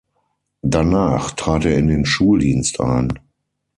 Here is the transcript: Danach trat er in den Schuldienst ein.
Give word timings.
Danach 0.63 1.29
trat 1.29 1.63
er 1.63 1.77
in 1.77 1.85
den 1.85 2.05
Schuldienst 2.07 2.79
ein. 2.79 3.13